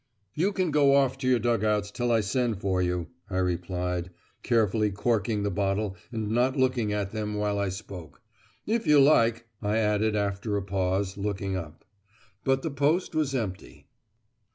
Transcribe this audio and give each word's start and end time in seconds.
"You 0.33 0.51
can 0.51 0.71
go 0.71 0.95
off 0.95 1.19
to 1.19 1.27
your 1.27 1.37
dug 1.37 1.63
outs 1.63 1.91
till 1.91 2.11
I 2.11 2.21
send 2.21 2.59
for 2.59 2.81
you," 2.81 3.09
I 3.29 3.37
replied, 3.37 4.09
carefully 4.41 4.89
corking 4.89 5.43
the 5.43 5.51
bottle 5.51 5.95
and 6.11 6.31
not 6.31 6.57
looking 6.57 6.91
at 6.91 7.11
them 7.11 7.35
while 7.35 7.59
I 7.59 7.69
spoke: 7.69 8.19
"if 8.65 8.87
you 8.87 8.99
like," 8.99 9.45
I 9.61 9.77
added 9.77 10.15
after 10.15 10.57
a 10.57 10.63
pause, 10.63 11.17
looking 11.17 11.55
up. 11.55 11.85
But 12.43 12.63
the 12.63 12.71
post 12.71 13.13
was 13.13 13.35
empty. 13.35 13.85